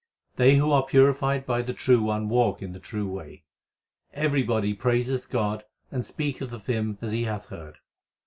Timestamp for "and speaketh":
5.91-6.51